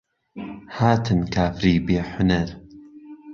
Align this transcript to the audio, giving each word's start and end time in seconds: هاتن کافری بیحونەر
هاتن 0.75 1.19
کافری 1.33 1.73
بیحونەر 1.85 2.49